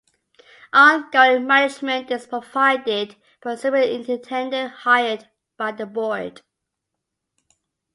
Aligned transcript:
Ongoing 0.73 1.45
management 1.45 2.09
is 2.09 2.25
provided 2.25 3.17
by 3.39 3.53
a 3.53 3.55
Superintendent 3.57 4.71
hired 4.71 5.29
by 5.57 5.73
the 5.73 5.85
Board. 5.85 6.41